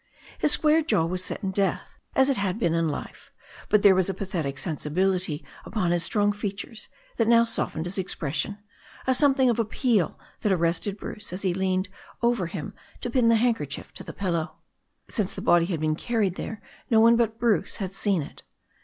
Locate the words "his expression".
7.85-8.57